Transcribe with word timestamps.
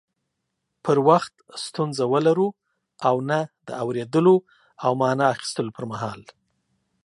پر 0.85 0.97
وخت 1.09 1.33
ستونزه 1.65 2.03
ولرو 2.13 2.47
او 3.07 3.15
نه 3.29 3.39
د 3.67 3.69
اوريدلو 3.83 4.35
او 4.83 4.91
معنی 5.01 5.25
اخستلو 5.35 5.75
پر 5.77 5.85
مهال 5.91 6.21